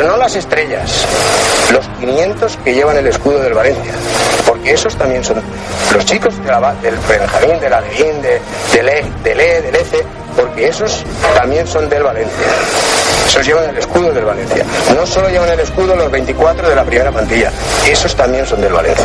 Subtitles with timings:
[0.00, 1.04] pero no las estrellas,
[1.70, 3.92] los 500 que llevan el escudo del Valencia,
[4.46, 5.42] porque esos también son
[5.92, 8.40] los chicos de la, del Benjamín, del Alevín, de,
[8.72, 10.02] del E, del E, del ECE,
[10.34, 12.46] porque esos también son del Valencia.
[13.26, 14.64] Esos llevan el escudo del Valencia.
[14.96, 17.52] No solo llevan el escudo los 24 de la primera plantilla,
[17.86, 19.04] esos también son del Valencia.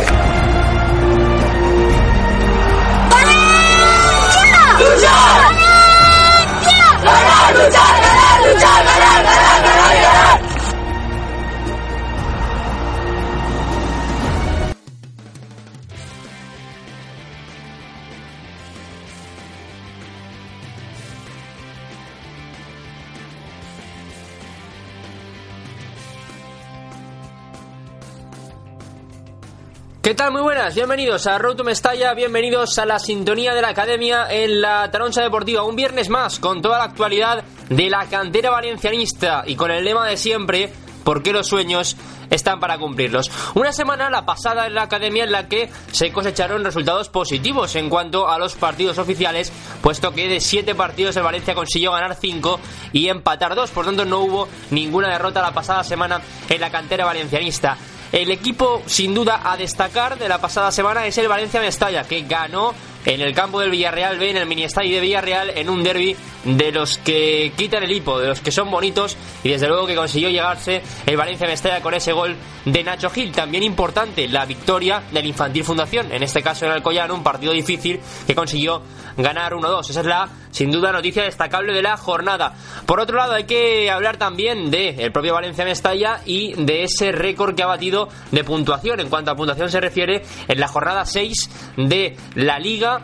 [30.06, 30.30] ¿Qué tal?
[30.30, 34.60] Muy buenas, bienvenidos a Road to Mestalla, bienvenidos a la sintonía de la academia en
[34.60, 35.64] la Taroncha Deportiva.
[35.64, 40.06] Un viernes más con toda la actualidad de la cantera valencianista y con el lema
[40.06, 41.96] de siempre, ¿por qué los sueños
[42.30, 43.32] están para cumplirlos?
[43.56, 47.90] Una semana, la pasada en la academia, en la que se cosecharon resultados positivos en
[47.90, 49.50] cuanto a los partidos oficiales,
[49.82, 52.60] puesto que de siete partidos el Valencia consiguió ganar cinco
[52.92, 57.04] y empatar dos, por tanto no hubo ninguna derrota la pasada semana en la cantera
[57.04, 57.76] valencianista.
[58.12, 62.22] El equipo sin duda a destacar de la pasada semana es el Valencia Mestalla, que
[62.22, 62.72] ganó
[63.04, 66.16] en el campo del Villarreal B, en el mini estadio de Villarreal, en un derby
[66.46, 69.96] de los que quitan el hipo, de los que son bonitos, y desde luego que
[69.96, 73.32] consiguió llegarse el Valencia Mestalla con ese gol de Nacho Gil.
[73.32, 78.00] También importante la victoria del Infantil Fundación, en este caso en Alcoyano, un partido difícil
[78.26, 78.82] que consiguió
[79.16, 79.90] ganar 1-2.
[79.90, 82.54] Esa es la, sin duda, noticia destacable de la jornada.
[82.86, 87.12] Por otro lado, hay que hablar también de el propio Valencia Mestalla y de ese
[87.12, 89.00] récord que ha batido de puntuación.
[89.00, 93.02] En cuanto a puntuación se refiere, en la jornada 6 de la Liga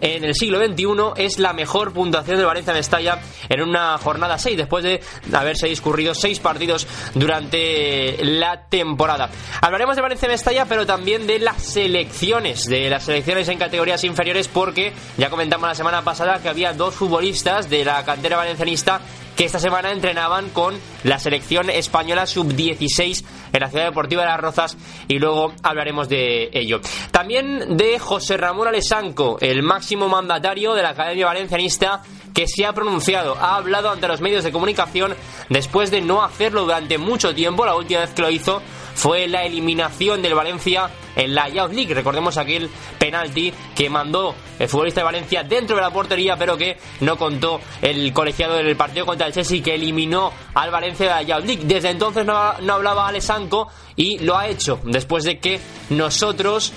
[0.00, 4.56] en el siglo XXI es la mejor puntuación del Valencia Mestalla en una jornada 6,
[4.56, 5.00] después de
[5.32, 9.30] haberse discurrido 6 partidos durante la temporada.
[9.60, 14.48] Hablaremos de Valencia Mestalla, pero también de las selecciones, de las selecciones en categorías inferiores,
[14.48, 19.00] porque ya comentamos la semana pasada que había dos futbolistas de la cantera valencianista
[19.36, 24.40] que esta semana entrenaban con la selección española sub-16 en la Ciudad Deportiva de Las
[24.40, 24.76] Rozas
[25.08, 26.80] y luego hablaremos de ello.
[27.10, 32.02] También de José Ramón Alesanco, el máximo mandatario de la Academia Valencianista
[32.32, 35.14] que se ha pronunciado, ha hablado ante los medios de comunicación
[35.48, 38.60] después de no hacerlo durante mucho tiempo, la última vez que lo hizo
[38.94, 41.94] fue la eliminación del Valencia en la Youth League.
[41.94, 46.78] Recordemos aquel penalti que mandó el futbolista de Valencia dentro de la portería, pero que
[47.00, 51.22] no contó el colegiado del partido contra el Chelsea, que eliminó al Valencia de la
[51.22, 51.62] Youth League.
[51.64, 55.60] Desde entonces no, no hablaba Alessanco y lo ha hecho después de que
[55.90, 56.72] nosotros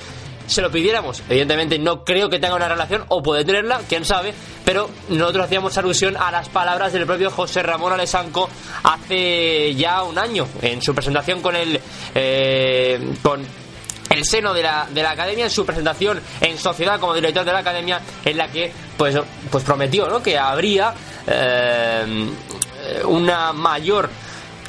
[0.47, 1.21] se lo pidiéramos.
[1.29, 4.33] Evidentemente no creo que tenga una relación, o puede tenerla, quién sabe,
[4.65, 8.49] pero nosotros hacíamos alusión a las palabras del propio José Ramón Alesanco
[8.83, 11.79] hace ya un año, en su presentación con el...
[12.15, 13.45] Eh, con
[14.09, 17.51] el seno de la, de la academia en su presentación en sociedad como director de
[17.51, 19.17] la academia en la que pues,
[19.51, 20.23] pues prometió ¿no?
[20.23, 20.93] que habría
[21.27, 22.25] eh,
[23.05, 24.09] una mayor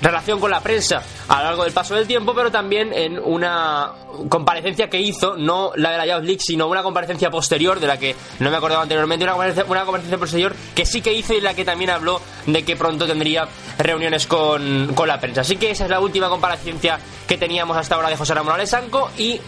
[0.00, 3.92] relación con la prensa a lo largo del paso del tiempo, pero también en una
[4.28, 7.98] comparecencia que hizo, no la de la Youth League, sino una comparecencia posterior, de la
[7.98, 11.41] que no me acordaba anteriormente, una comparecencia, una comparecencia posterior que sí que hizo y
[11.41, 13.48] la que también habló de que pronto tendría
[13.78, 15.42] reuniones con, con la prensa.
[15.42, 19.10] Así que esa es la última comparecencia que teníamos hasta ahora de José Ramón Alesanco
[19.19, 19.41] y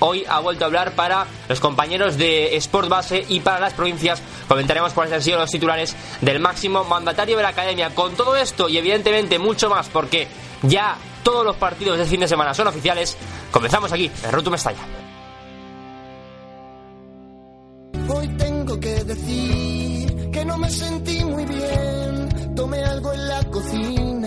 [0.00, 4.20] hoy ha vuelto a hablar para los compañeros de Sport Base y para las provincias.
[4.48, 7.94] Comentaremos cuáles han sido los titulares del máximo mandatario de la academia.
[7.94, 10.26] Con todo esto y evidentemente mucho más, porque
[10.62, 13.16] ya todos los partidos del fin de semana son oficiales,
[13.50, 14.80] comenzamos aquí, en Roto Mestalla.
[18.08, 22.54] Hoy tengo que decir que no me sentí muy bien.
[22.56, 24.19] Tomé algo en la cocina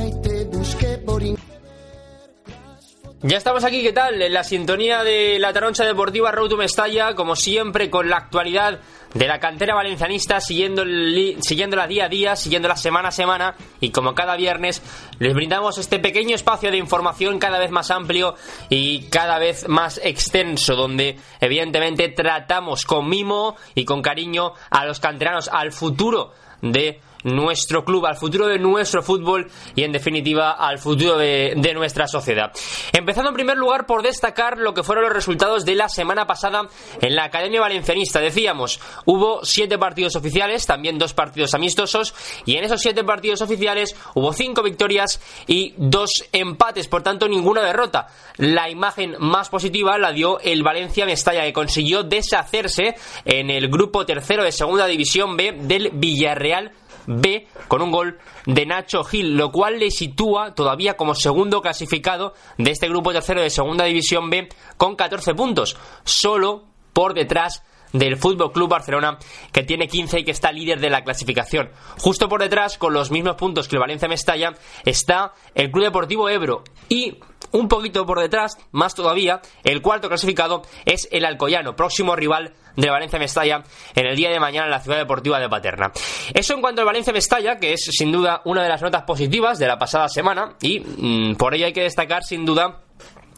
[3.25, 4.21] Ya estamos aquí, ¿qué tal?
[4.21, 8.81] En la sintonía de la Taroncha Deportiva Road to Mestalla, como siempre, con la actualidad
[9.13, 13.91] de la cantera valencianista, siguiendo el, siguiéndola día a día, siguiéndola semana a semana, y
[13.91, 14.81] como cada viernes,
[15.19, 18.35] les brindamos este pequeño espacio de información cada vez más amplio
[18.67, 24.99] y cada vez más extenso, donde evidentemente tratamos con mimo y con cariño a los
[24.99, 30.79] canteranos, al futuro de nuestro club, al futuro de nuestro fútbol y en definitiva al
[30.79, 32.51] futuro de, nuestra sociedad.
[32.91, 36.67] Empezando en primer lugar por destacar lo que fueron los resultados de la semana pasada
[37.01, 38.19] en la Academia Valencianista.
[38.19, 42.13] Decíamos, hubo siete partidos oficiales, también dos partidos amistosos
[42.45, 47.63] y en esos siete partidos oficiales hubo cinco victorias y dos empates, por tanto ninguna
[47.63, 48.07] derrota.
[48.37, 54.05] La imagen más positiva la dio el Valencia Mestalla que consiguió deshacerse en el grupo
[54.05, 56.71] tercero de segunda división B del Villarreal
[57.07, 62.33] B con un gol de Nacho Gil, lo cual le sitúa todavía como segundo clasificado
[62.57, 67.63] de este grupo tercero de Segunda División B con 14 puntos, solo por detrás
[67.93, 69.17] del Fútbol Club Barcelona,
[69.51, 71.69] que tiene 15 y que está líder de la clasificación.
[71.99, 74.53] Justo por detrás, con los mismos puntos que el Valencia Mestalla,
[74.83, 76.63] está el Club Deportivo Ebro.
[76.89, 77.19] Y
[77.51, 82.89] un poquito por detrás, más todavía, el cuarto clasificado es el Alcoyano, próximo rival de
[82.89, 83.63] Valencia Mestalla
[83.95, 85.91] en el día de mañana en la ciudad deportiva de Paterna.
[86.33, 89.59] Eso en cuanto al Valencia Mestalla, que es sin duda una de las notas positivas
[89.59, 92.79] de la pasada semana, y mm, por ello hay que destacar sin duda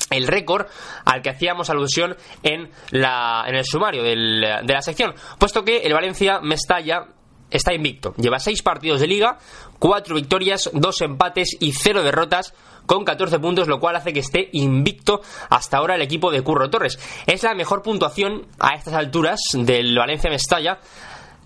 [0.10, 0.68] el récord
[1.06, 5.94] al que hacíamos alusión en, la, en el sumario de la sección, puesto que el
[5.94, 7.08] Valencia Mestalla
[7.50, 8.14] está invicto.
[8.18, 9.38] Lleva seis partidos de liga,
[9.80, 12.54] cuatro victorias, dos empates y cero derrotas
[12.86, 16.70] con 14 puntos, lo cual hace que esté invicto hasta ahora el equipo de Curro
[16.70, 17.00] Torres.
[17.26, 20.80] Es la mejor puntuación a estas alturas del Valencia Mestalla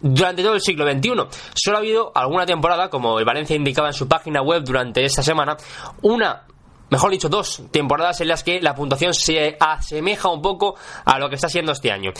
[0.01, 1.11] durante todo el siglo XXI.
[1.53, 5.23] Solo ha habido alguna temporada, como el Valencia indicaba en su página web durante esta
[5.23, 5.57] semana,
[6.01, 6.43] una
[6.89, 10.75] mejor dicho, dos temporadas en las que la puntuación se asemeja un poco
[11.05, 12.11] a lo que está siendo este año.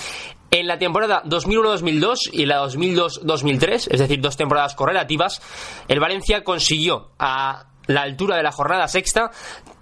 [0.51, 5.41] En la temporada 2001-2002 y la 2002-2003, es decir, dos temporadas correlativas,
[5.87, 9.31] el Valencia consiguió a la altura de la jornada sexta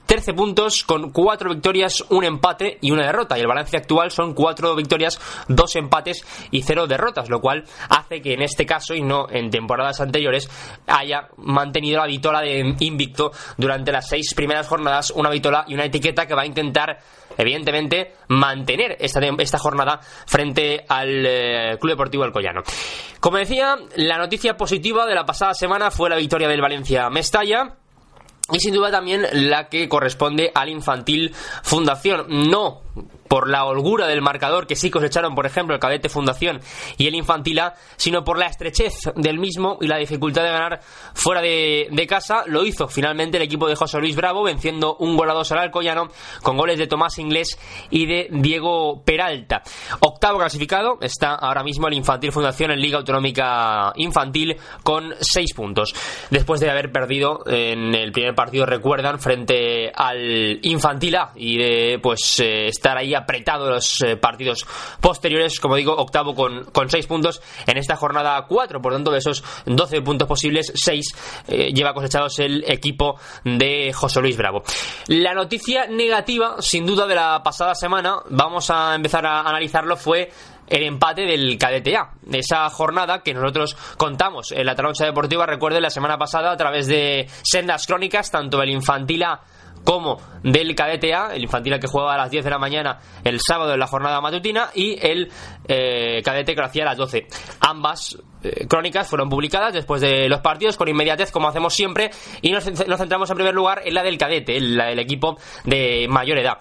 [0.07, 3.37] 13 puntos con 4 victorias, un empate y una derrota.
[3.37, 5.19] Y el balance actual son 4 victorias,
[5.49, 9.51] 2 empates y 0 derrotas, lo cual hace que en este caso y no en
[9.51, 10.49] temporadas anteriores
[10.87, 15.85] haya mantenido la vitola de invicto durante las 6 primeras jornadas, una vitola y una
[15.85, 16.99] etiqueta que va a intentar
[17.37, 22.63] evidentemente mantener esta, esta jornada frente al eh, Club Deportivo Alcoyano.
[23.19, 27.75] Como decía, la noticia positiva de la pasada semana fue la victoria del Valencia Mestalla
[28.51, 31.33] y sin duda también la que corresponde al Infantil
[31.63, 32.49] Fundación.
[32.49, 32.81] No
[33.27, 36.61] por la holgura del marcador que sí cosecharon, por ejemplo, el Cadete Fundación
[36.97, 40.79] y el Infantila, sino por la estrechez del mismo y la dificultad de ganar
[41.13, 42.43] fuera de, casa.
[42.45, 45.59] Lo hizo finalmente el equipo de José Luis Bravo, venciendo un gol a dos al
[45.59, 46.07] Alcoyano,
[46.41, 47.59] con goles de Tomás Inglés
[47.89, 49.61] y de Diego Peralta.
[49.99, 55.93] Octavo clasificado está ahora mismo el Infantil Fundación en Liga Autonómica Infantil con seis puntos.
[56.29, 62.39] Después de haber perdido en el primer partido, recuerdan, frente al Infantila y de pues
[62.39, 64.65] eh, estar ahí apretado los eh, partidos
[65.01, 69.19] posteriores, como digo, octavo con, con 6 puntos en esta jornada 4, por tanto de
[69.19, 71.15] esos 12 puntos posibles, 6
[71.47, 74.63] eh, lleva cosechados el equipo de José Luis Bravo.
[75.07, 80.29] La noticia negativa, sin duda, de la pasada semana, vamos a empezar a analizarlo, fue
[80.67, 85.89] el empate del KDTA, esa jornada que nosotros contamos en la Taroncha Deportiva, recuerden la
[85.89, 89.41] semana pasada a través de sendas crónicas, tanto el infantil A
[89.87, 93.39] como del cadete A, el infantil que jugaba a las 10 de la mañana el
[93.39, 95.31] sábado en la jornada matutina y el
[95.65, 97.25] eh, cadete que lo hacía a las 12.
[97.61, 102.11] Ambas eh, crónicas fueron publicadas después de los partidos con inmediatez como hacemos siempre
[102.41, 106.37] y nos, centramos en primer lugar en la del cadete, el, el equipo de mayor
[106.39, 106.57] edad.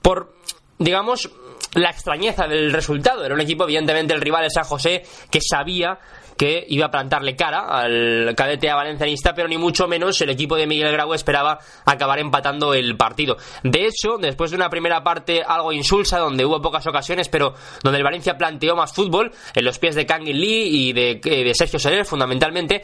[0.00, 0.36] Por,
[0.78, 1.28] digamos,
[1.74, 3.24] la extrañeza del resultado.
[3.24, 5.98] Era un equipo, evidentemente, el rival de San José, que sabía
[6.38, 10.66] que iba a plantarle cara al cadete valencianista, pero ni mucho menos el equipo de
[10.66, 13.36] Miguel Grau esperaba acabar empatando el partido.
[13.62, 17.98] De hecho, después de una primera parte algo insulsa, donde hubo pocas ocasiones, pero donde
[17.98, 21.78] el Valencia planteó más fútbol, en los pies de Kangin Lee y de, de Sergio
[21.78, 22.82] Soler, fundamentalmente,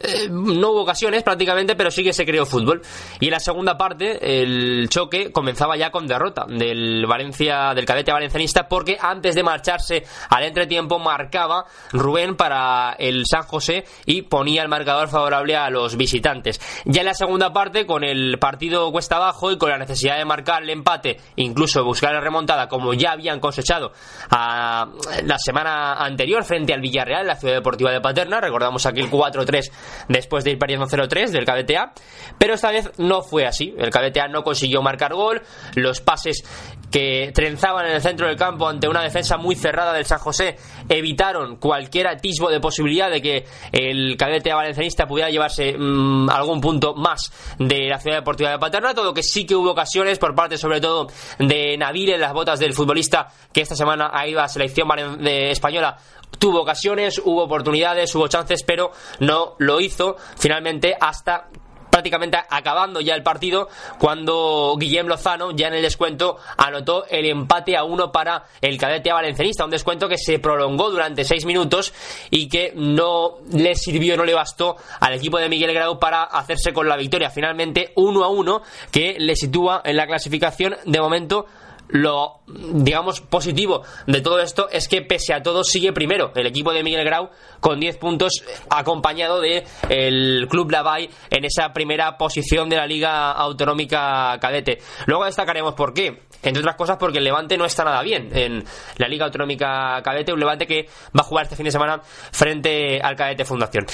[0.00, 2.82] eh, no hubo ocasiones prácticamente, pero sí que se creó fútbol.
[3.20, 8.12] Y en la segunda parte, el choque comenzaba ya con derrota del Valencia, del cadete
[8.12, 14.62] valencianista, porque antes de marcharse al entretiempo marcaba Rubén para el San José y ponía
[14.62, 16.60] el marcador favorable a los visitantes.
[16.84, 20.24] Ya en la segunda parte, con el partido cuesta abajo y con la necesidad de
[20.24, 23.92] marcar el empate, incluso buscar la remontada, como ya habían cosechado
[24.30, 29.70] la semana anterior frente al Villarreal, la ciudad deportiva de Paterna, recordamos aquí el 4-3
[30.08, 31.92] después de ir perdiendo 0-3 del KBTA,
[32.38, 33.74] pero esta vez no fue así.
[33.78, 35.42] El KBTA no consiguió marcar gol,
[35.74, 36.44] los pases
[36.90, 40.56] que trenzaban en el centro del campo ante una defensa muy cerrada del San José
[40.88, 46.94] evitaron cualquier atisbo de posibilidad de que el KBTA valencianista pudiera llevarse mm, algún punto
[46.94, 50.56] más de la ciudad deportiva de Paterna, todo que sí que hubo ocasiones por parte
[50.56, 51.08] sobre todo
[51.38, 54.88] de Nabil en las botas del futbolista que esta semana ha ido a la selección
[55.26, 55.98] española.
[56.38, 61.48] Tuvo ocasiones, hubo oportunidades, hubo chances, pero no lo hizo finalmente hasta
[61.98, 67.76] prácticamente acabando ya el partido cuando Guillem Lozano ya en el descuento anotó el empate
[67.76, 71.92] a uno para el cadete valencianista, un descuento que se prolongó durante seis minutos
[72.30, 76.72] y que no le sirvió, no le bastó al equipo de Miguel Grau para hacerse
[76.72, 77.30] con la victoria.
[77.30, 78.62] Finalmente uno a uno
[78.92, 80.76] que le sitúa en la clasificación.
[80.84, 81.46] De momento
[81.88, 86.72] lo, digamos, positivo de todo esto es que pese a todo sigue primero el equipo
[86.72, 87.30] de Miguel Grau
[87.60, 93.32] con 10 puntos acompañado de el Club Lavay en esa primera posición de la Liga
[93.32, 94.78] Autonómica Cadete.
[95.06, 96.22] Luego destacaremos por qué.
[96.42, 98.64] Entre otras cosas porque el Levante no está nada bien en
[98.96, 102.00] la Liga Autonómica Cadete, un Levante que va a jugar este fin de semana
[102.32, 103.86] frente al Cadete Fundación.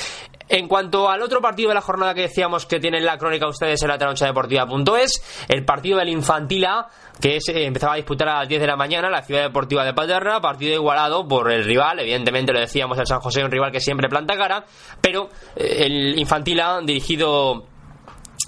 [0.48, 3.82] En cuanto al otro partido de la jornada que decíamos que tienen la crónica ustedes
[3.82, 6.86] en la deportiva.es, el partido del Infantil A,
[7.20, 9.94] que se empezaba a disputar a las 10 de la mañana la Ciudad Deportiva de
[9.94, 13.80] Paterna, partido igualado por el rival, evidentemente lo decíamos el San José, un rival que
[13.80, 14.64] siempre planta cara,
[15.00, 17.73] pero eh, el Infantil A dirigido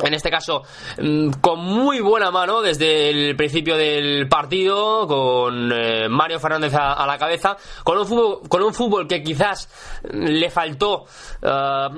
[0.03, 0.63] en este caso
[0.99, 7.07] mm, con muy buena mano desde el principio del partido con eh, Mario Fernández a,
[7.07, 9.69] la cabeza con un fútbol con un fútbol que quizás
[10.13, 11.05] le faltó
[11.43, 11.49] eh,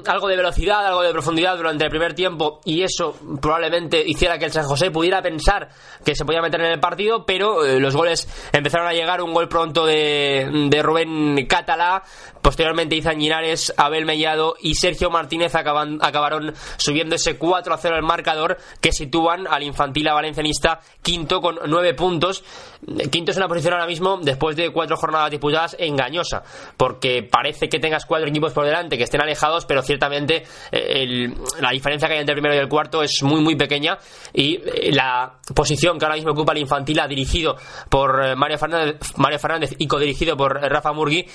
[0.07, 4.45] algo de velocidad algo de profundidad durante el primer tiempo y eso probablemente hiciera que
[4.45, 5.69] el San José pudiera pensar
[6.05, 9.35] que se podía meter en el partido pero eh, los goles empezaron a llegar un
[9.35, 12.03] gol pronto de, de Rubén Catalá
[12.43, 18.03] posteriormente Izan Linares Abel Mellado y Sergio Martínez acaban, acabaron subiendo ese 4 a el
[18.03, 22.45] marcador que sitúan al infantil a valencianista quinto con nueve puntos.
[23.11, 26.43] Quinto es una posición ahora mismo, después de cuatro jornadas disputadas, engañosa,
[26.77, 31.71] porque parece que tengas cuatro equipos por delante que estén alejados, pero ciertamente eh, la
[31.71, 33.99] diferencia que hay entre el primero y el cuarto es muy, muy pequeña.
[34.33, 37.57] Y eh, la posición que ahora mismo ocupa el infantil, dirigido
[37.89, 41.27] por eh, Mario Fernández, Mario Fernández y codirigido por Rafa Murgui,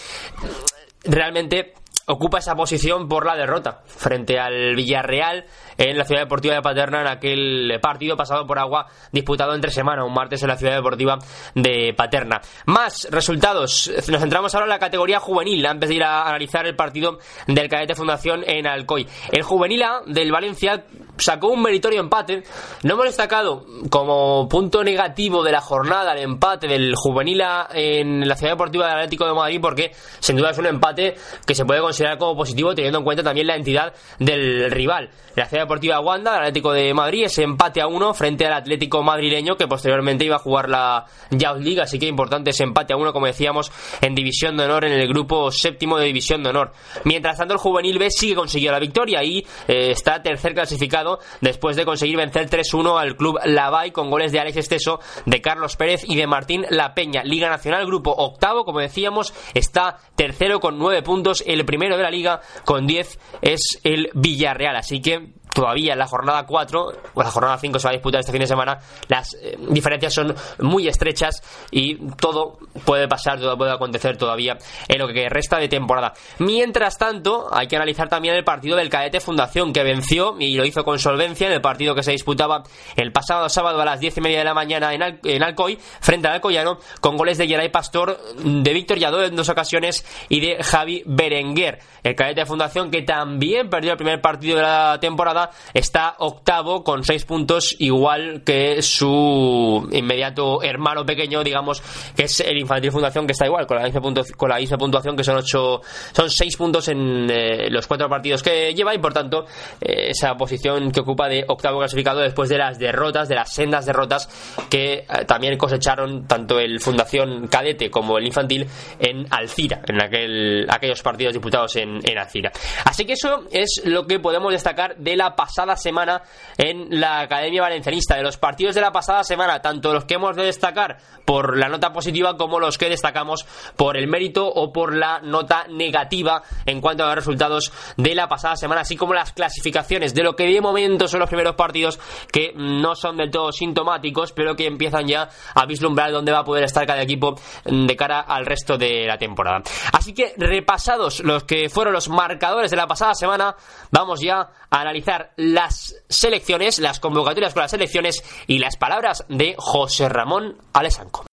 [1.03, 1.73] realmente
[2.05, 5.45] ocupa esa posición por la derrota frente al Villarreal
[5.77, 10.03] en la Ciudad Deportiva de Paterna en aquel partido pasado por agua disputado entre semana,
[10.03, 11.17] un martes en la Ciudad Deportiva
[11.55, 12.41] de Paterna.
[12.65, 13.91] Más resultados.
[14.09, 17.69] Nos centramos ahora en la categoría juvenil antes de ir a analizar el partido del
[17.69, 19.07] Cadete Fundación en Alcoy.
[19.31, 20.85] El juvenil A del Valencia
[21.17, 22.43] sacó un meritorio empate.
[22.83, 28.27] No hemos destacado como punto negativo de la jornada el empate del juvenil A en
[28.27, 31.15] la Ciudad Deportiva del Atlético de Madrid porque sin duda es un empate
[31.45, 35.09] que se puede considerar como positivo teniendo en cuenta también la entidad del rival.
[35.35, 39.01] La Ciudad Deportiva Wanda, el Atlético de Madrid, ese empate a uno frente al Atlético
[39.01, 42.97] madrileño que posteriormente iba a jugar la Youth League, así que importante ese empate a
[42.97, 46.71] uno, como decíamos, en División de Honor, en el grupo séptimo de División de Honor.
[47.05, 51.02] Mientras tanto, el Juvenil B sigue consiguiendo la victoria y eh, está tercer clasificado
[51.41, 55.75] después de conseguir vencer 3-1 al club Lavay con goles de Alex Esteso, de Carlos
[55.75, 57.23] Pérez y de Martín La Peña.
[57.23, 61.43] Liga Nacional, grupo octavo, como decíamos, está tercero con nueve puntos.
[61.45, 64.75] El primero de la liga con 10 es el Villarreal.
[64.75, 68.19] Así que todavía en la jornada 4 o la jornada 5 se va a disputar
[68.19, 71.41] este fin de semana, las eh, diferencias son muy estrechas
[71.71, 74.57] y todo puede pasar, todo puede acontecer todavía
[74.87, 76.13] en lo que resta de temporada.
[76.39, 80.65] Mientras tanto, hay que analizar también el partido del Cadete Fundación que venció y lo
[80.65, 82.63] hizo con solvencia en el partido que se disputaba
[82.95, 86.35] el pasado sábado a las 10 y media de la mañana en, Alcoy, frente al
[86.35, 91.03] Alcoyano, con goles de Geray Pastor, de Víctor Yadó en dos ocasiones y de Javi
[91.05, 91.79] Berenguer.
[92.03, 95.42] El Cadete Fundación que también perdió el primer partido de la temporada
[95.73, 101.81] está octavo con seis puntos, igual que su inmediato hermano pequeño, digamos,
[102.15, 104.01] que es el Infantil Fundación, que está igual, con la misma,
[104.37, 105.81] con la misma puntuación, que son ocho,
[106.11, 109.45] son seis puntos en eh, los cuatro partidos que lleva, y por tanto,
[109.81, 113.85] eh, esa posición que ocupa de octavo clasificado después de las derrotas, de las sendas
[113.85, 114.27] derrotas
[114.69, 118.67] que eh, también cosecharon tanto el Fundación Cadete como el Infantil
[118.99, 122.51] en Alcira, en aquel, aquellos partidos disputados en, en Alcira.
[122.85, 126.21] Así que eso es lo que podemos destacar de la pasada semana
[126.57, 128.15] en la Academia Valencianista.
[128.15, 131.69] De los partidos de la pasada semana, tanto los que hemos de destacar por la
[131.69, 136.81] nota positiva como los que destacamos por el mérito o por la nota negativa en
[136.81, 140.45] cuanto a los resultados de la pasada semana, así como las clasificaciones de lo que
[140.45, 141.99] de momento son los primeros partidos
[142.31, 146.43] que no son del todo sintomáticos, pero que empiezan ya a vislumbrar dónde va a
[146.43, 147.35] poder estar cada equipo
[147.65, 149.61] de cara al resto de la temporada.
[149.91, 153.55] Así que repasados los que fueron los marcadores de la pasada semana,
[153.91, 159.55] vamos ya a analizar las selecciones, las convocatorias con las selecciones y las palabras de
[159.57, 161.25] José Ramón Alessanco.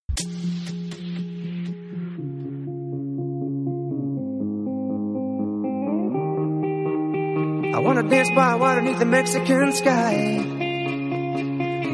[7.73, 10.39] I wanna dance by water beneath the Mexican sky.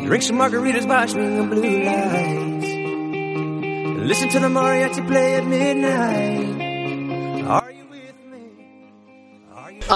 [0.06, 2.66] Drink some margaritas by swinging blue lights.
[4.06, 6.65] Listen to the mariachi play at midnight.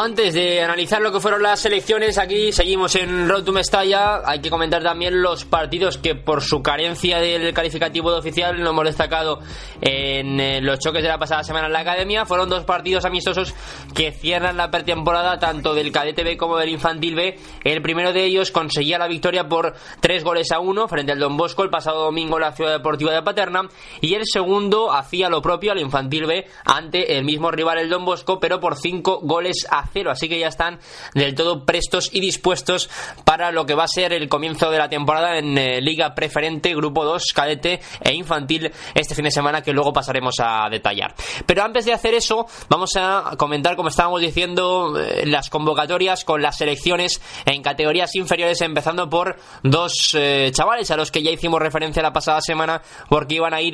[0.02, 4.22] Antes de analizar lo que fueron las elecciones, aquí seguimos en Road to Mestalla.
[4.24, 8.70] Hay que comentar también los partidos que, por su carencia del calificativo de oficial, no
[8.70, 9.40] hemos destacado
[9.82, 12.24] en eh, los choques de la pasada semana en la academia.
[12.24, 13.54] Fueron dos partidos amistosos
[13.94, 17.38] que cierran la pretemporada tanto del cadete B como del infantil B.
[17.62, 21.36] El primero de ellos conseguía la victoria por tres goles a uno frente al Don
[21.36, 23.68] Bosco el pasado domingo en la Ciudad Deportiva de Paterna.
[24.00, 28.06] Y el segundo hacía lo propio al infantil B ante el mismo rival, el Don
[28.06, 30.10] Bosco, pero por cinco goles a cero.
[30.10, 30.78] Así que ya están
[31.14, 32.90] del todo prestos y dispuestos
[33.24, 36.74] para lo que va a ser el comienzo de la temporada en eh, Liga Preferente,
[36.74, 41.14] Grupo 2, Cadete e Infantil este fin de semana que luego pasaremos a detallar.
[41.46, 46.42] Pero antes de hacer eso, vamos a comentar, como estábamos diciendo, eh, las convocatorias con
[46.42, 51.60] las selecciones en categorías inferiores, empezando por dos eh, chavales a los que ya hicimos
[51.60, 53.70] referencia la pasada semana porque iban a ir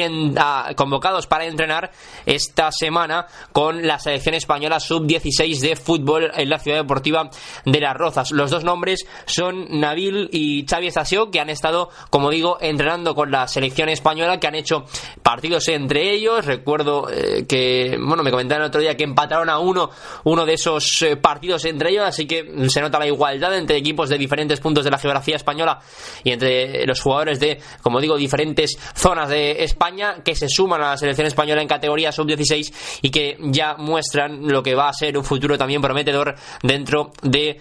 [0.76, 1.90] convocados para entrenar
[2.24, 7.30] esta semana con la selección española sub-16 de fútbol en la ciudad deportiva
[7.64, 8.30] de Las Rozas.
[8.32, 13.30] Los dos nombres son Nabil y Xavi Estasio, que han estado, como digo, entrenando con
[13.30, 14.84] la selección española, que han hecho
[15.22, 16.44] partidos entre ellos.
[16.44, 19.90] Recuerdo eh, que, bueno, me comentaron el otro día que empataron a uno
[20.24, 24.08] uno de esos eh, partidos entre ellos, así que se nota la igualdad entre equipos
[24.08, 25.78] de diferentes puntos de la geografía española
[26.24, 30.90] y entre los jugadores de, como digo, diferentes zonas de España que se suman a
[30.90, 35.16] la selección española en categoría sub-16 y que ya muestran lo que va a ser
[35.16, 37.60] un futuro también prometedor dentro de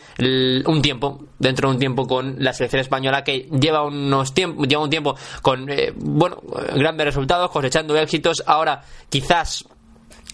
[0.66, 4.84] un tiempo, dentro de un tiempo con la selección española que lleva unos tiempos, lleva
[4.84, 6.42] un tiempo con eh, bueno,
[6.76, 8.44] grandes resultados, cosechando éxitos.
[8.48, 9.66] Ahora quizás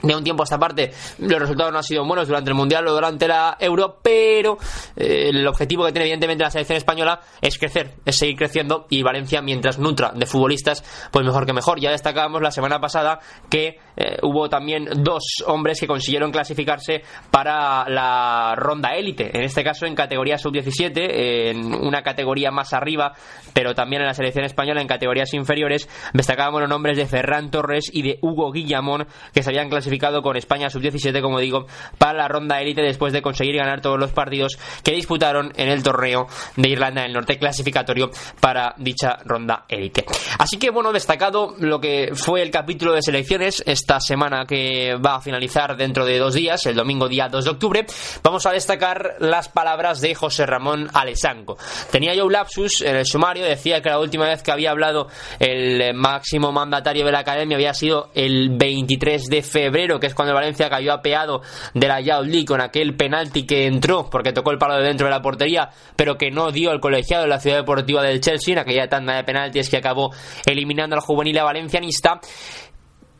[0.01, 2.88] de un tiempo a esta parte los resultados no han sido buenos durante el Mundial
[2.88, 4.58] o durante la Euro, pero
[4.96, 9.03] eh, el objetivo que tiene evidentemente la selección española es crecer, es seguir creciendo y
[9.03, 11.79] Valencia mientras nutra de futbolistas, pues mejor que mejor.
[11.79, 17.88] Ya destacábamos la semana pasada que eh, hubo también dos hombres que consiguieron clasificarse para
[17.89, 23.13] la ronda élite, en este caso en categoría sub-17, en una categoría más arriba,
[23.53, 27.89] pero también en la selección española en categorías inferiores, destacábamos los nombres de Ferran Torres
[27.91, 31.65] y de Hugo Guillamón que se habían clasificado con España sub-17, como digo,
[31.98, 35.83] para la ronda élite después de conseguir ganar todos los partidos que disputaron en el
[35.83, 40.05] torneo de Irlanda del Norte clasificatorio para dicha ronda élite.
[40.39, 45.15] Así que, bueno, destacado lo que fue el capítulo de selecciones esta semana que va
[45.15, 47.86] a finalizar dentro de dos días, el domingo día 2 de octubre,
[48.24, 51.57] vamos a destacar las palabras de José Ramón Alessanco.
[51.91, 55.08] Tenía yo un lapsus en el sumario, decía que la última vez que había hablado
[55.39, 60.34] el máximo mandatario de la academia había sido el 23 de febrero que es cuando
[60.34, 61.41] Valencia cayó apeado
[61.74, 65.12] de la Youth con aquel penalti que entró porque tocó el palo de dentro de
[65.12, 68.60] la portería, pero que no dio el colegiado de la ciudad deportiva del Chelsea, en
[68.60, 70.12] aquella tanda de penaltis que acabó
[70.46, 72.20] eliminando al juvenil valencianista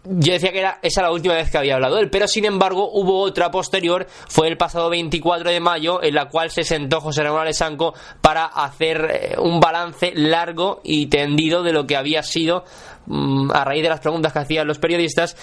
[0.04, 2.90] yo decía que era esa la última vez que había hablado él, pero sin embargo
[2.92, 7.24] hubo otra posterior, fue el pasado 24 de mayo, en la cual se sentó José
[7.24, 12.64] Ramón Alessanco para hacer eh, un balance largo y tendido de lo que había sido
[13.08, 15.36] Mm, a raíz de las preguntas que hacían los periodistas,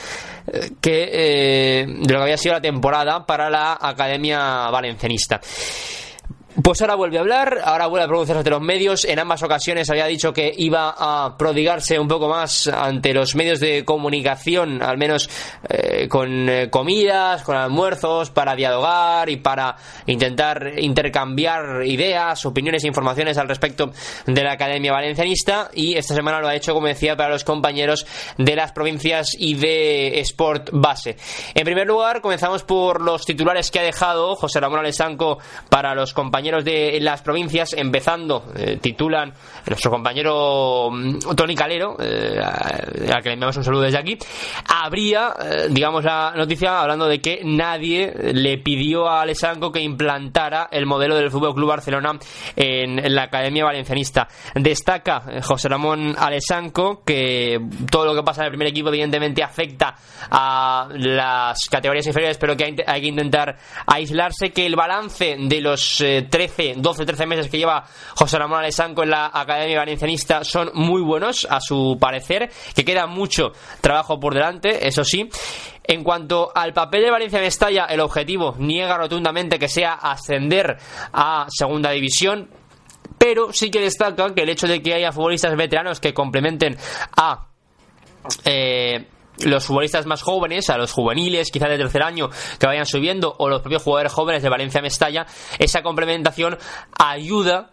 [0.46, 5.40] eh, que, eh, de lo que había sido la temporada para la Academia Valencianista.
[6.62, 9.04] Pues ahora vuelve a hablar, ahora vuelve a pronunciarse ante los medios.
[9.04, 13.60] En ambas ocasiones había dicho que iba a prodigarse un poco más ante los medios
[13.60, 15.28] de comunicación, al menos
[15.68, 22.88] eh, con eh, comidas, con almuerzos, para dialogar y para intentar intercambiar ideas, opiniones e
[22.88, 23.92] informaciones al respecto
[24.26, 25.68] de la Academia Valencianista.
[25.74, 28.06] Y esta semana lo ha hecho, como decía, para los compañeros
[28.38, 31.18] de las provincias y de Sport Base.
[31.54, 36.14] En primer lugar, comenzamos por los titulares que ha dejado José Ramón Alessanco para los
[36.14, 39.32] compañeros de las provincias, empezando, eh, titulan
[39.66, 44.18] nuestro compañero mm, Tony Calero, eh, al que le enviamos un saludo desde aquí,
[44.66, 50.68] habría, eh, digamos, la noticia hablando de que nadie le pidió a Alessanco que implantara
[50.70, 52.18] el modelo del Fútbol Club Barcelona
[52.56, 54.28] en, la Academia Valencianista.
[54.54, 59.94] Destaca José Ramón Alessanco que todo lo que pasa en el primer equipo, evidentemente, afecta
[60.30, 63.56] a las categorías inferiores, pero que hay, que intentar
[63.86, 69.02] aislarse, que el balance de los 13, 12, 13 meses que lleva José Ramón Alessanco
[69.02, 74.34] en la Academia Valencianista son muy buenos, a su parecer, que queda mucho trabajo por
[74.34, 75.28] delante, eso sí.
[75.84, 80.76] En cuanto al papel de Valencia Mestalla, el objetivo niega rotundamente que sea ascender
[81.12, 82.50] a segunda división,
[83.16, 86.76] pero sí que destaca que el hecho de que haya futbolistas veteranos que complementen
[87.16, 87.46] a
[88.44, 89.06] eh,
[89.44, 93.48] los futbolistas más jóvenes, a los juveniles, quizás de tercer año, que vayan subiendo, o
[93.48, 95.26] los propios jugadores jóvenes de Valencia Mestalla,
[95.58, 96.58] esa complementación
[96.98, 97.70] ayuda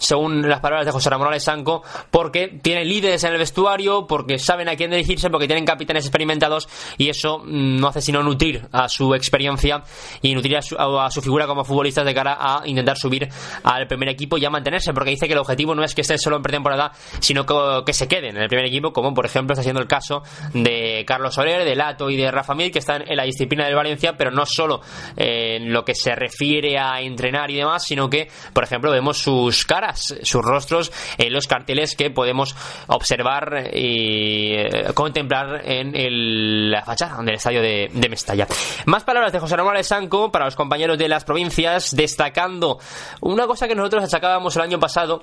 [0.00, 4.68] según las palabras de José Ramón Alessanco, porque tienen líderes en el vestuario, porque saben
[4.68, 8.88] a quién dirigirse, porque tienen capitanes experimentados y eso mm, no hace sino nutrir a
[8.88, 9.82] su experiencia
[10.22, 13.28] y nutrir a su, a su figura como futbolistas de cara a intentar subir
[13.62, 16.18] al primer equipo y a mantenerse, porque dice que el objetivo no es que estén
[16.18, 19.52] solo en pretemporada, sino que, que se queden en el primer equipo, como por ejemplo
[19.52, 20.22] está siendo el caso
[20.54, 23.74] de Carlos Soler, de Lato y de Rafa Mil, que están en la disciplina del
[23.74, 24.80] Valencia, pero no solo
[25.14, 29.64] en lo que se refiere a entrenar y demás, sino que, por ejemplo, vemos sus
[29.66, 32.54] caras sus rostros en los carteles que podemos
[32.86, 38.48] observar y eh, contemplar en la fachada del estadio de, Mestalla.
[38.86, 42.78] Más palabras de José Ramón Sanco para los compañeros de las provincias, destacando
[43.20, 45.22] una cosa que nosotros achacábamos el año pasado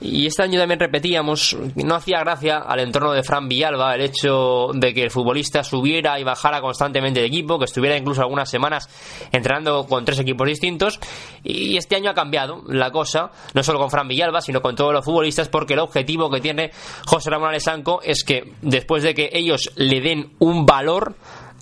[0.00, 4.68] y este año también repetíamos, no hacía gracia al entorno de Fran Villalba el hecho
[4.72, 8.88] de que el futbolista subiera y bajara constantemente de equipo, que estuviera incluso algunas semanas
[9.32, 11.00] entrenando con tres equipos distintos
[11.42, 14.92] y este año ha cambiado la cosa, no solo con Fran Villalba, sino con todos
[14.92, 16.70] los futbolistas, porque el objetivo que tiene
[17.06, 21.14] José Ramón Alessanco es que después de que ellos le den un valor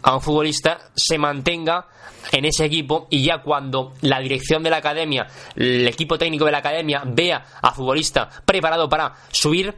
[0.03, 1.87] a un futbolista, se mantenga
[2.33, 6.53] en ese equipo y ya cuando la dirección de la academia, el equipo técnico de
[6.53, 9.75] la academia vea a futbolista preparado para subir,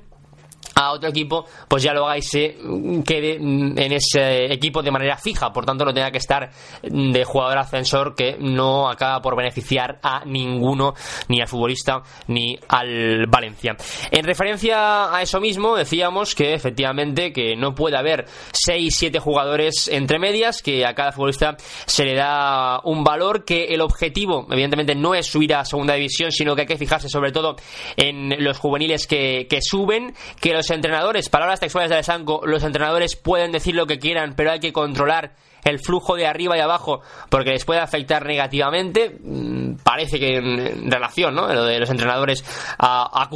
[0.78, 2.56] a otro equipo, pues ya lo haga y se
[3.04, 5.52] quede en ese equipo de manera fija.
[5.52, 6.50] Por tanto, no tenga que estar
[6.82, 10.94] de jugador ascensor que no acaba por beneficiar a ninguno,
[11.26, 13.76] ni al futbolista, ni al Valencia.
[14.12, 20.20] En referencia a eso mismo, decíamos que efectivamente que no puede haber 6-7 jugadores entre
[20.20, 25.16] medias, que a cada futbolista se le da un valor, que el objetivo, evidentemente, no
[25.16, 27.56] es subir a segunda división, sino que hay que fijarse sobre todo
[27.96, 33.16] en los juveniles que, que suben, que los entrenadores, palabras textuales de Alessanco, los entrenadores
[33.16, 35.32] pueden decir lo que quieran, pero hay que controlar
[35.70, 39.18] el flujo de arriba y abajo porque les puede afectar negativamente.
[39.22, 41.52] Mm, parece que en relación, ¿no?
[41.52, 42.44] Lo de los entrenadores
[42.78, 43.28] a, a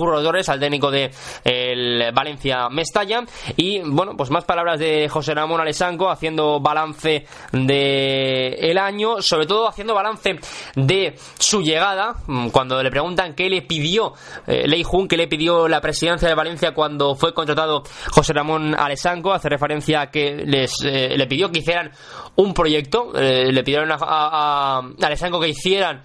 [0.49, 1.11] al técnico de
[1.45, 3.25] el Valencia Mestalla.
[3.57, 9.47] Y bueno, pues más palabras de José Ramón Alessanco haciendo balance de el año, sobre
[9.47, 10.39] todo haciendo balance
[10.75, 12.15] de su llegada.
[12.27, 14.15] Mm, cuando le preguntan qué le pidió
[14.47, 18.75] eh, Lei Jun, qué le pidió la presidencia de Valencia cuando fue contratado José Ramón
[18.75, 21.91] Alessanco, hace referencia a que les eh, le pidió que hicieran
[22.37, 26.03] un proyecto, eh, le pidieron a, a, que hicieran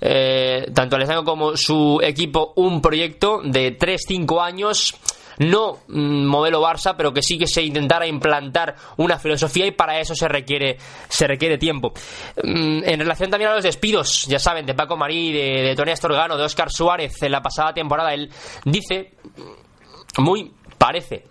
[0.00, 4.94] eh, tanto Alessandro como su equipo un proyecto de 3-5 años
[5.38, 10.00] no mm, modelo Barça, pero que sí que se intentara implantar una filosofía y para
[10.00, 11.92] eso se requiere, se requiere tiempo.
[12.42, 15.90] Mm, en relación también a los despidos, ya saben, de Paco Marí, de, de Tony
[15.90, 18.30] Astorgano, de Oscar Suárez en la pasada temporada, él
[18.64, 19.14] dice,
[20.18, 21.24] muy parece,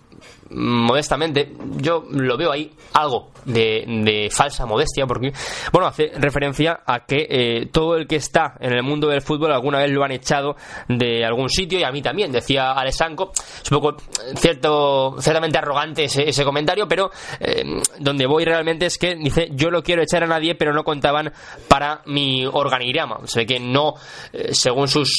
[0.56, 5.32] modestamente, yo lo veo ahí algo de, falsa modestia, porque,
[5.72, 9.52] bueno, hace referencia a que eh, todo el que está en el mundo del fútbol
[9.52, 10.56] alguna vez lo han echado
[10.88, 13.98] de algún sitio y a mí también, decía Alessanco, es un poco
[14.36, 17.64] cierto, ciertamente arrogante ese, comentario, pero eh,
[18.00, 21.34] donde voy realmente es que dice, yo lo quiero echar a nadie, pero no contaban
[21.68, 23.20] para mi organigrama.
[23.26, 23.94] Se ve que no,
[24.32, 25.18] eh, según sus,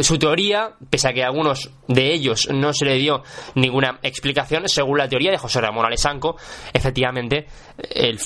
[0.00, 3.22] su teoría, pese a que a algunos de ellos no se le dio
[3.54, 6.36] ninguna explicación, según la teoría de José Ramón Alessanco,
[6.72, 7.46] efectivamente
[7.90, 8.18] el,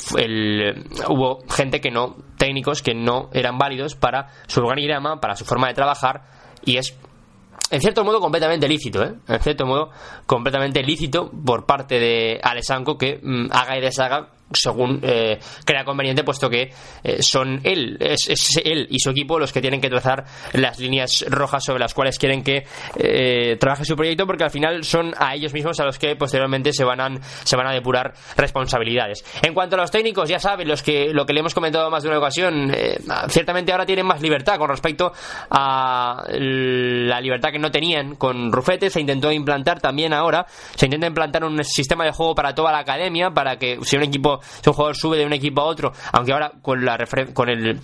[1.08, 5.68] hubo gente que no, técnicos que no eran válidos para su organigrama, para su forma
[5.68, 6.22] de trabajar,
[6.64, 6.96] y es
[7.70, 9.14] en cierto modo completamente lícito, ¿eh?
[9.26, 9.90] En cierto modo
[10.24, 16.22] completamente lícito por parte de Alessanco que mm, haga y deshaga según eh, crea conveniente,
[16.22, 16.70] puesto que
[17.02, 18.28] eh, son él, es,
[18.64, 22.18] él y su equipo los que tienen que trazar las líneas rojas sobre las cuales
[22.18, 22.64] quieren que
[22.96, 26.72] eh, trabaje su proyecto, porque al final son a ellos mismos a los que posteriormente
[26.72, 27.08] se van a,
[27.44, 29.24] se van a depurar responsabilidades.
[29.42, 32.02] En cuanto a los técnicos, ya saben, los que, lo que le hemos comentado más
[32.02, 32.72] de una ocasión,
[33.28, 35.12] ciertamente ahora tienen más libertad con respecto
[35.50, 41.06] a la libertad que no tenían con Rufete, se intentó implantar también ahora, se intenta
[41.06, 44.68] implantar un sistema de juego para toda la academia, para que si un equipo si
[44.68, 46.98] un jugador sube de un equipo a otro, aunque ahora con, la
[47.32, 47.80] con el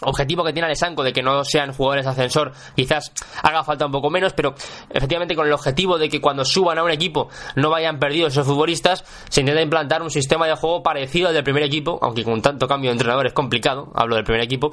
[0.00, 4.10] objetivo que tiene Alessanco de que no sean jugadores ascensor quizás haga falta un poco
[4.10, 4.54] menos pero
[4.90, 8.46] efectivamente con el objetivo de que cuando suban a un equipo no vayan perdidos esos
[8.46, 12.42] futbolistas se intenta implantar un sistema de juego parecido al del primer equipo aunque con
[12.42, 14.70] tanto cambio de entrenador es complicado hablo del primer equipo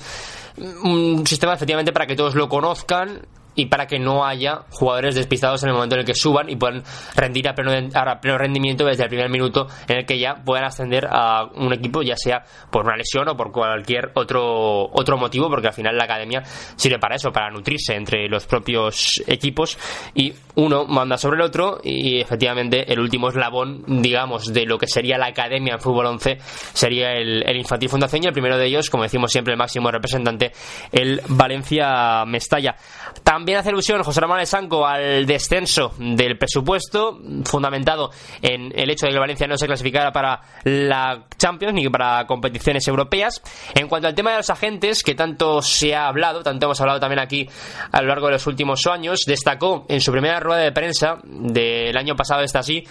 [0.84, 3.21] un sistema efectivamente para que todos lo conozcan
[3.55, 6.55] y para que no haya jugadores despistados en el momento en el que suban y
[6.55, 6.83] puedan
[7.15, 7.89] rendir a pleno,
[8.21, 12.01] pleno rendimiento desde el primer minuto en el que ya puedan ascender a un equipo,
[12.01, 16.05] ya sea por una lesión o por cualquier otro, otro motivo, porque al final la
[16.05, 16.43] academia
[16.75, 19.77] sirve para eso, para nutrirse entre los propios equipos
[20.13, 24.87] y uno manda sobre el otro y efectivamente el último eslabón, digamos, de lo que
[24.87, 26.37] sería la academia en fútbol 11
[26.73, 29.91] sería el, el Infantil Fundación y el primero de ellos, como decimos siempre, el máximo
[29.91, 30.51] representante,
[30.91, 32.75] el Valencia Mestalla.
[33.24, 39.13] También hace ilusión José Ramón Sanco al descenso del presupuesto, fundamentado en el hecho de
[39.13, 43.41] que Valencia no se clasificara para la Champions ni para competiciones europeas.
[43.76, 47.00] En cuanto al tema de los agentes, que tanto se ha hablado, tanto hemos hablado
[47.00, 47.47] también aquí
[47.91, 51.95] a lo largo de los últimos años, destacó en su primera rueda de prensa del
[51.97, 52.84] año pasado, está así,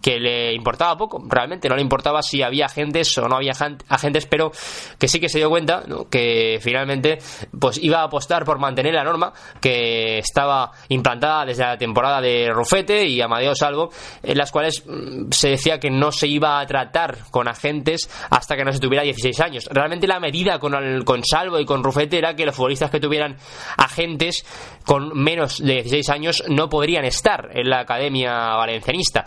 [0.00, 3.52] que le importaba poco, realmente no le importaba si había agentes o no había
[3.88, 4.52] agentes, pero
[4.98, 7.18] que sí que se dio cuenta que finalmente
[7.58, 12.50] pues iba a apostar por mantener la norma que estaba implantada desde la temporada de
[12.52, 13.90] Rufete y Amadeo Salvo,
[14.22, 18.56] en las cuales mm, se decía que no se iba a tratar con agentes hasta
[18.56, 19.68] que no se tuviera 16 años.
[19.70, 23.36] Realmente la medida con, con Salvo y con Rufete era que los futbolistas que tuvieran
[23.76, 24.44] agentes
[24.84, 29.24] con menos de 16 años no podrían estar en la academia valencianista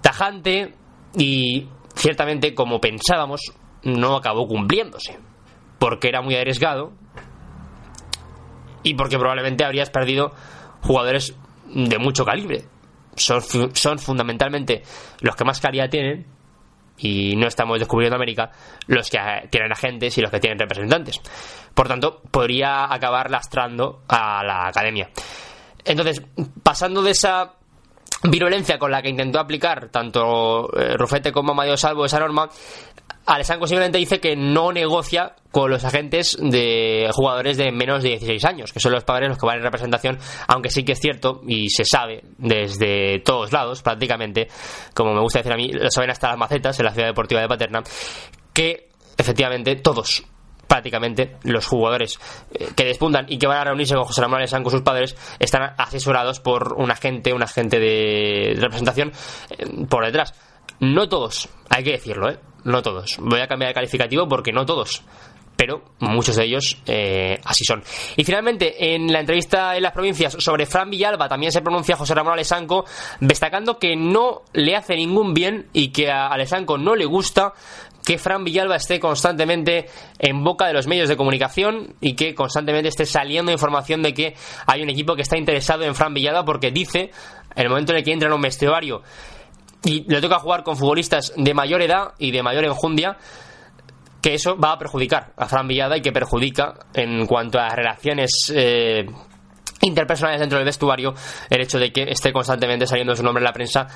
[0.00, 0.74] tajante
[1.16, 3.40] y ciertamente como pensábamos
[3.82, 5.18] no acabó cumpliéndose
[5.78, 6.92] porque era muy arriesgado
[8.82, 10.32] y porque probablemente habrías perdido
[10.82, 11.34] jugadores
[11.66, 12.64] de mucho calibre.
[13.16, 13.42] Son,
[13.74, 14.82] son fundamentalmente
[15.20, 16.26] los que más calidad tienen
[16.98, 18.50] y no estamos descubriendo América
[18.86, 19.18] los que
[19.50, 21.20] tienen agentes y los que tienen representantes.
[21.74, 25.10] Por tanto podría acabar lastrando a la academia.
[25.84, 26.22] Entonces
[26.62, 27.54] pasando de esa
[28.24, 32.48] virulencia con la que intentó aplicar tanto eh, Rufete como Mario Salvo esa norma,
[33.26, 38.44] Alessandro simplemente dice que no negocia con los agentes de jugadores de menos de 16
[38.44, 41.42] años, que son los padres los que van en representación, aunque sí que es cierto
[41.46, 44.48] y se sabe desde todos lados prácticamente,
[44.94, 47.40] como me gusta decir a mí, lo saben hasta las macetas en la ciudad deportiva
[47.40, 47.82] de Paterna,
[48.52, 50.24] que efectivamente todos
[50.70, 52.20] prácticamente los jugadores
[52.54, 55.16] eh, que despuntan y que van a reunirse con José Ramón Alessandro con sus padres
[55.40, 59.10] están asesorados por un agente, un agente de representación
[59.50, 60.32] eh, por detrás.
[60.78, 62.38] No todos, hay que decirlo, ¿eh?
[62.62, 63.18] No todos.
[63.18, 65.02] Voy a cambiar de calificativo porque no todos
[65.60, 67.82] pero muchos de ellos eh, así son.
[68.16, 72.14] Y finalmente, en la entrevista en las provincias sobre Fran Villalba, también se pronuncia José
[72.14, 72.86] Ramón Alessanco,
[73.20, 77.52] destacando que no le hace ningún bien y que a Alessanco no le gusta
[78.10, 79.86] que Fran Villalba esté constantemente
[80.18, 84.34] en boca de los medios de comunicación y que constantemente esté saliendo información de que
[84.66, 87.12] hay un equipo que está interesado en Fran Villalba porque dice,
[87.54, 89.02] en el momento en el que entra en un vestuario
[89.84, 93.16] y le toca jugar con futbolistas de mayor edad y de mayor enjundia,
[94.20, 98.52] que eso va a perjudicar a Fran Villada y que perjudica en cuanto a relaciones
[98.52, 99.06] eh,
[99.82, 101.14] interpersonales dentro del vestuario
[101.48, 103.86] el hecho de que esté constantemente saliendo su nombre en la prensa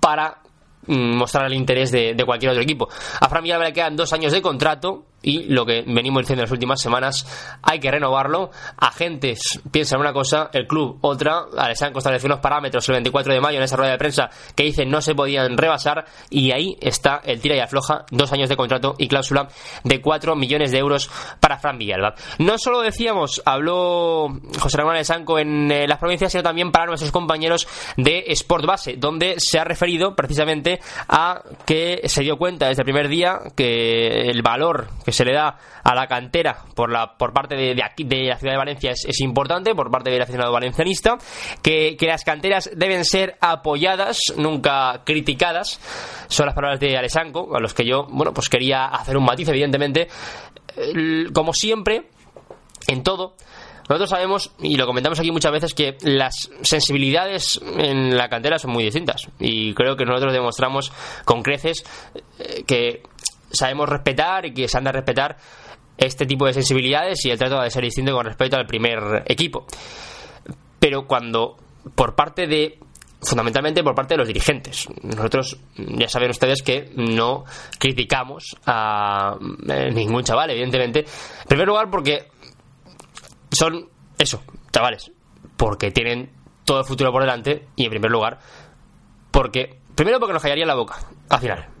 [0.00, 0.38] para
[0.86, 2.88] mostrar el interés de, cualquier otro equipo.
[3.20, 6.46] A Fran Villalba le quedan dos años de contrato y lo que venimos diciendo en
[6.46, 7.26] las últimas semanas,
[7.62, 8.50] hay que renovarlo.
[8.76, 11.46] Agentes piensan una cosa, el club otra.
[11.56, 14.90] Alessandro estableció unos parámetros el 24 de mayo en esa rueda de prensa que dicen
[14.90, 18.94] no se podían rebasar y ahí está el tira y afloja, dos años de contrato
[18.98, 19.48] y cláusula
[19.82, 21.10] de 4 millones de euros
[21.40, 22.14] para Fran Villalba.
[22.38, 27.10] No solo decíamos, habló José Ramón Alessandro en eh, las provincias, sino también para nuestros
[27.10, 32.82] compañeros de Sport Base, donde se ha referido precisamente a que se dio cuenta desde
[32.82, 37.16] el primer día que el valor que se le da a la cantera por la
[37.16, 40.52] por parte de, aquí, de la ciudad de Valencia es, importante, por parte del aficionado
[40.52, 41.16] valencianista,
[41.62, 45.80] que, que las canteras deben ser apoyadas, nunca criticadas.
[46.28, 49.48] Son las palabras de Alessanco, a los que yo, bueno, pues quería hacer un matiz,
[49.48, 50.08] evidentemente.
[51.32, 52.08] Como siempre,
[52.88, 53.36] en todo,
[53.88, 58.72] nosotros sabemos, y lo comentamos aquí muchas veces, que las sensibilidades en la cantera son
[58.72, 59.28] muy distintas.
[59.38, 60.90] Y creo que nosotros demostramos
[61.24, 61.84] con creces
[62.38, 63.02] eh, que
[63.54, 65.36] sabemos respetar y que se han de respetar
[65.96, 69.66] este tipo de sensibilidades y el trato de ser distinto con respecto al primer equipo.
[70.78, 71.56] Pero cuando
[71.94, 72.78] por parte de
[73.22, 74.86] fundamentalmente por parte de los dirigentes.
[75.02, 77.44] Nosotros ya saben ustedes que no
[77.78, 79.36] criticamos a
[79.68, 81.00] eh, ningún chaval, evidentemente.
[81.00, 82.28] En primer lugar porque
[83.50, 83.88] son
[84.18, 85.10] eso, chavales,
[85.56, 86.30] porque tienen
[86.64, 88.38] todo el futuro por delante y en primer lugar
[89.30, 90.96] porque primero porque nos callaría la boca
[91.28, 91.73] al final.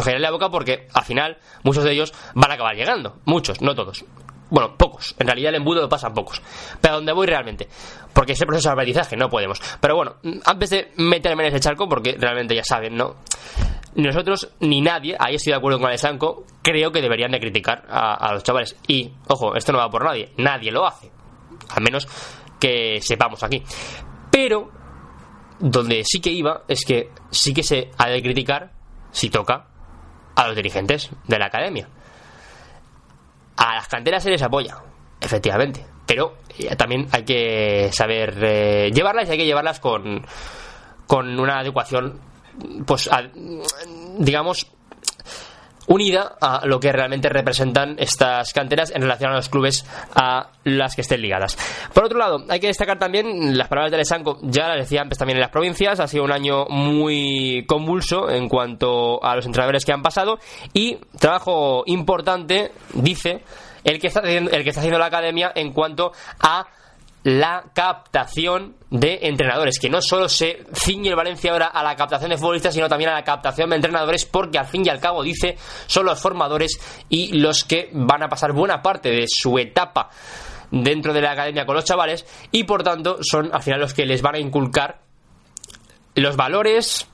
[0.00, 3.74] Callaría la boca porque al final muchos de ellos van a acabar llegando, muchos, no
[3.74, 4.04] todos.
[4.50, 5.14] Bueno, pocos.
[5.18, 6.40] En realidad el embudo lo pasan pocos.
[6.80, 7.68] Pero a dónde voy realmente.
[8.12, 9.60] Porque ese proceso de aprendizaje no podemos.
[9.80, 13.16] Pero bueno, antes de meterme en ese charco, porque realmente ya saben, ¿no?
[13.94, 18.32] nosotros ni nadie, ahí estoy de acuerdo con Alessandro, creo que deberían de criticar a,
[18.32, 18.76] los chavales.
[18.86, 21.10] Y, ojo, esto no va por nadie, nadie lo hace.
[21.70, 22.08] Al menos
[22.58, 23.62] que sepamos aquí.
[24.30, 24.70] Pero,
[25.60, 28.72] donde sí que iba es que sí que se ha de criticar,
[29.12, 29.68] si toca,
[30.34, 31.88] a los dirigentes de la academia.
[33.56, 34.76] A las canteras se les apoya,
[35.20, 35.84] efectivamente.
[36.06, 40.24] Pero eh, también hay que saber eh, llevarlas y hay que llevarlas con,
[41.06, 42.20] con una adecuación
[42.86, 43.10] pues
[44.18, 44.66] digamos
[45.86, 50.94] unida a lo que realmente representan estas canteras en relación a los clubes a las
[50.94, 51.56] que estén ligadas.
[51.92, 55.18] Por otro lado, hay que destacar también las palabras de Lesanco, ya las decía antes
[55.18, 59.84] también en las provincias, ha sido un año muy convulso en cuanto a los entrenadores
[59.84, 60.38] que han pasado
[60.72, 63.42] y trabajo importante, dice,
[63.84, 66.66] el que está haciendo, el que está haciendo la academia en cuanto a
[67.24, 72.30] la captación de entrenadores, que no solo se ciñe el Valencia ahora a la captación
[72.30, 75.22] de futbolistas, sino también a la captación de entrenadores, porque al fin y al cabo
[75.22, 75.56] dice,
[75.86, 80.10] son los formadores y los que van a pasar buena parte de su etapa
[80.70, 84.04] dentro de la academia con los chavales y por tanto son al final los que
[84.04, 85.00] les van a inculcar
[86.14, 87.06] los valores,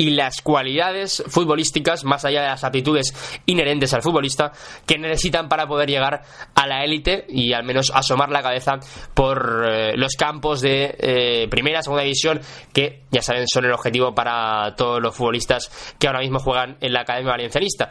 [0.00, 3.12] y las cualidades futbolísticas, más allá de las aptitudes
[3.44, 4.50] inherentes al futbolista,
[4.86, 6.22] que necesitan para poder llegar
[6.54, 8.78] a la élite y al menos asomar la cabeza
[9.12, 12.40] por eh, los campos de eh, primera, segunda división,
[12.72, 16.94] que ya saben son el objetivo para todos los futbolistas que ahora mismo juegan en
[16.94, 17.90] la Academia Valencianista.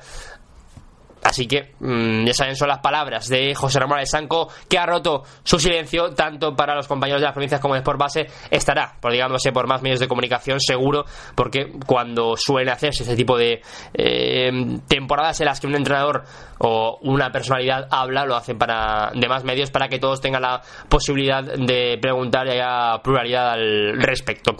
[1.23, 5.23] Así que, mm, ya saben, son las palabras de José Ramón Sanco que ha roto
[5.43, 8.27] su silencio, tanto para los compañeros de las provincias como de Sport Base.
[8.49, 11.05] Estará, por digámosle, por más medios de comunicación, seguro,
[11.35, 13.61] porque cuando suelen hacerse ese tipo de
[13.93, 14.51] eh,
[14.87, 16.23] temporadas en las que un entrenador
[16.59, 21.43] o una personalidad habla, lo hacen para demás medios para que todos tengan la posibilidad
[21.43, 24.55] de preguntar y haya pluralidad al respecto.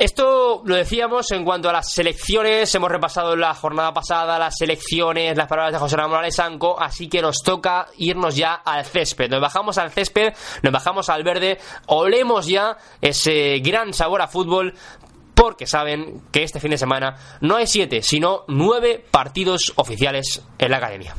[0.00, 5.36] Esto lo decíamos en cuanto a las selecciones, hemos repasado la jornada pasada las selecciones,
[5.36, 9.28] las palabras de José Ramón Alessanco, así que nos toca irnos ya al césped.
[9.28, 10.32] Nos bajamos al césped,
[10.62, 11.58] nos bajamos al verde,
[11.88, 14.72] olemos ya ese gran sabor a fútbol
[15.34, 20.70] porque saben que este fin de semana no hay siete, sino nueve partidos oficiales en
[20.70, 21.14] la academia.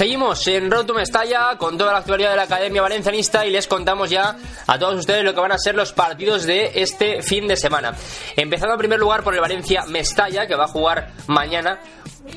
[0.00, 4.08] Seguimos en Rotum Mestalla con toda la actualidad de la Academia Valencianista y les contamos
[4.08, 4.34] ya
[4.66, 7.94] a todos ustedes lo que van a ser los partidos de este fin de semana.
[8.34, 11.80] Empezando en primer lugar por el Valencia Mestalla que va a jugar mañana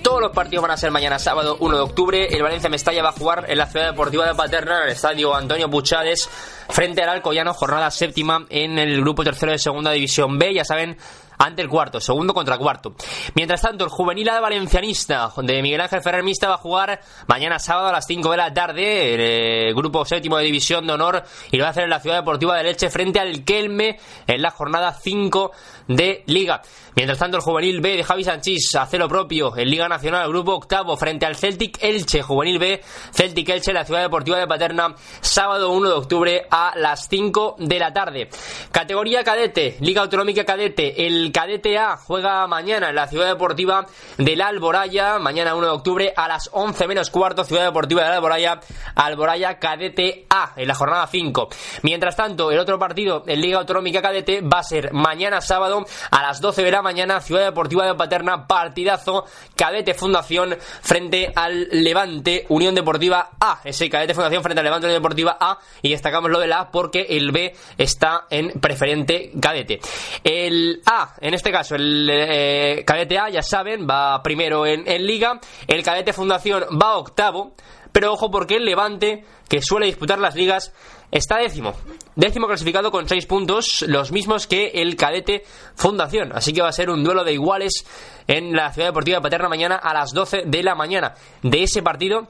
[0.02, 2.28] todos los partidos van a ser mañana sábado 1 de octubre.
[2.30, 5.34] El Valencia Mestalla va a jugar en la ciudad deportiva de Paterna, en el estadio
[5.34, 6.30] Antonio Buchades,
[6.70, 10.54] frente al Alcoyano, jornada séptima en el grupo tercero de segunda división B.
[10.54, 10.98] Ya saben,
[11.38, 12.96] ante el cuarto, segundo contra cuarto.
[13.36, 17.60] Mientras tanto, el juvenil de valencianista de Miguel Ángel Ferrer Mista va a jugar mañana
[17.60, 19.22] sábado a las 5 de la tarde, el
[19.70, 22.18] eh, grupo séptimo de división de honor, y lo va a hacer en la ciudad
[22.18, 25.52] deportiva de Leche frente al Kelme en la jornada 5
[25.88, 26.62] de Liga.
[26.96, 30.54] Mientras tanto, el juvenil B de Javi Sanchís hace lo propio en Liga Nacional, grupo
[30.54, 35.72] octavo frente al Celtic Elche, juvenil B, Celtic Elche la ciudad deportiva de Paterna, sábado
[35.72, 38.30] 1 de octubre a las 5 de la tarde.
[38.72, 43.86] Categoría cadete, Liga Autonómica Cadete, el Cadete A juega mañana en la Ciudad Deportiva
[44.18, 48.60] del Alboraya, mañana 1 de octubre a las 11 menos cuarto, Ciudad Deportiva del Alboraya,
[48.96, 51.50] Alboraya Cadete A en la jornada 5.
[51.82, 55.73] Mientras tanto, el otro partido en Liga Autonómica Cadete va a ser mañana sábado
[56.12, 61.68] a las 12 de la mañana, Ciudad Deportiva de Paterna, partidazo Cadete Fundación frente al
[61.72, 63.62] Levante Unión Deportiva A.
[63.64, 66.72] Ese Cadete Fundación frente al Levante Unión Deportiva A y destacamos lo de la A
[66.72, 69.80] porque el B está en preferente cadete.
[70.24, 75.40] El A en este caso, el eh, cadete A, ya saben, va primero en, Liga.
[75.68, 77.56] El cadete Fundación va octavo.
[77.92, 80.74] Pero ojo porque el Levante, que suele disputar las ligas,
[81.14, 81.74] está décimo.
[82.16, 85.44] Décimo clasificado con seis puntos, los mismos que el cadete
[85.76, 86.32] Fundación.
[86.34, 87.86] Así que va a ser un duelo de iguales
[88.28, 91.14] en la Ciudad Deportiva de Paterna mañana a las 12 de la mañana.
[91.42, 92.28] De ese partido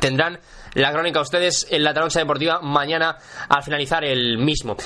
[0.00, 0.38] tendrán
[0.74, 3.16] la crónica ustedes en la Taroncha Deportiva mañana
[3.48, 4.76] al finalizar el mismo.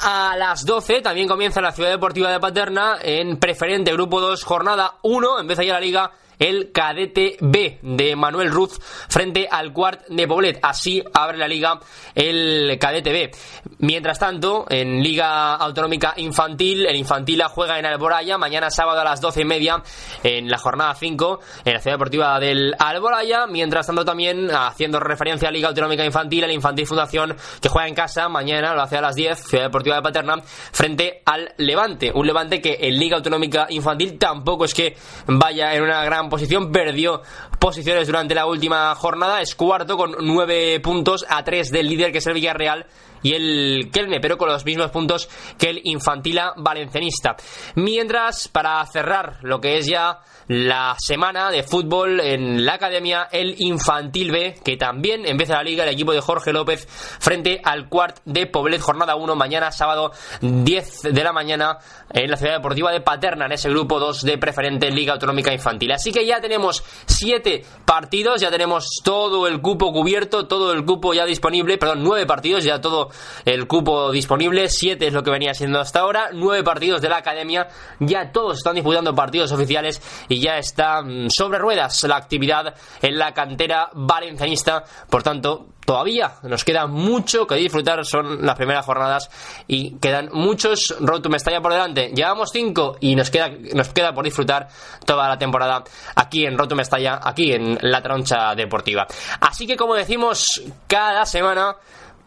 [0.00, 4.98] A las 12 también comienza la Ciudad Deportiva de Paterna en preferente grupo 2, jornada
[5.02, 10.26] 1, empieza ya la liga el cadete B de Manuel Ruz frente al Cuart de
[10.26, 10.58] Poblet.
[10.62, 11.80] Así abre la liga
[12.14, 13.30] el cadete B.
[13.78, 19.20] Mientras tanto, en Liga Autonómica Infantil, el Infantila juega en Alboraya mañana sábado a las
[19.20, 19.82] doce y media
[20.22, 23.46] en la jornada 5 en la Ciudad Deportiva del Alboraya.
[23.46, 27.94] Mientras tanto, también haciendo referencia a Liga Autonómica Infantil, el Infantil Fundación que juega en
[27.94, 30.36] casa mañana, lo hace a las 10, Ciudad Deportiva de Paterna,
[30.72, 32.10] frente al Levante.
[32.14, 34.96] Un Levante que en Liga Autonómica Infantil tampoco es que
[35.26, 37.22] vaya en una gran posición, perdió
[37.58, 42.18] posiciones durante la última jornada, es cuarto con nueve puntos a tres del líder que
[42.18, 42.86] es el Villarreal
[43.22, 45.28] y el Kelme, pero con los mismos puntos
[45.58, 47.36] que el Infantila Valencianista.
[47.74, 53.54] Mientras, para cerrar lo que es ya la semana de fútbol en la academia, el
[53.58, 58.20] Infantil B, que también empieza la liga, el equipo de Jorge López frente al Cuart
[58.24, 61.78] de Poblet, jornada 1, mañana sábado 10 de la mañana
[62.10, 65.92] en la ciudad deportiva de Paterna, en ese grupo 2 de preferente Liga Autonómica Infantil.
[65.92, 71.12] Así que ya tenemos 7 partidos, ya tenemos todo el cupo cubierto, todo el cupo
[71.12, 73.07] ya disponible, perdón, 9 partidos, ya todo
[73.44, 77.18] el cupo disponible, 7 es lo que venía siendo hasta ahora, 9 partidos de la
[77.18, 77.68] academia,
[78.00, 83.18] ya todos están disputando partidos oficiales y ya está mm, sobre ruedas la actividad en
[83.18, 89.30] la cantera valencianista, por tanto, todavía nos queda mucho que disfrutar, son las primeras jornadas
[89.66, 92.12] y quedan muchos Road to Mestalla por delante.
[92.14, 94.68] Llevamos 5 y nos queda, nos queda por disfrutar
[95.06, 95.82] toda la temporada
[96.14, 99.06] aquí en Road to Mestalla, aquí en la troncha deportiva.
[99.40, 101.76] Así que como decimos cada semana,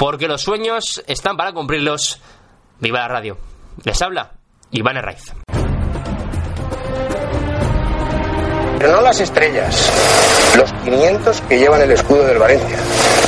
[0.02, 2.20] porque los sueños están para cumplirlos,
[2.80, 3.38] viva la radio.
[3.84, 4.32] Les habla
[4.72, 5.32] Iván Herraiz.
[8.80, 9.92] Pero no las estrellas,
[10.58, 12.78] los 500 que llevan el escudo del Valencia.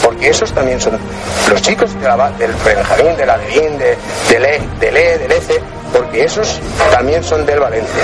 [0.04, 0.98] Porque esos también son
[1.48, 3.96] los chicos de la- del Benjamín, del Adelín, de,
[4.30, 5.62] del E, del E, del ECE,
[5.94, 6.60] porque esos
[6.92, 8.04] también son del Valencia.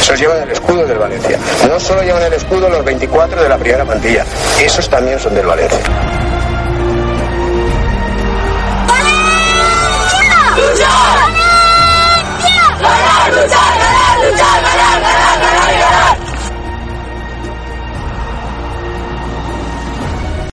[0.00, 1.36] Esos llevan el escudo del Valencia.
[1.68, 4.24] No solo llevan el escudo los 24 de la primera plantilla,
[4.60, 5.80] esos también son del Valencia.
[10.90, 11.38] 来了！
[12.40, 12.82] 来了！
[12.82, 13.30] 来了！
[13.30, 13.54] 怒江！
[13.58, 13.98] 来了！
[14.22, 14.40] 怒江！
[14.46, 14.84] 来了！
[15.00, 15.49] 来了！